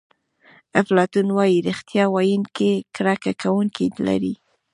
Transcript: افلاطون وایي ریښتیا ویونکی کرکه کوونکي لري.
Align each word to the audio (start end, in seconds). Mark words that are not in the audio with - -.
افلاطون 0.81 1.27
وایي 1.37 1.57
ریښتیا 1.67 2.03
ویونکی 2.09 2.71
کرکه 2.95 3.31
کوونکي 3.41 3.85
لري. 4.07 4.33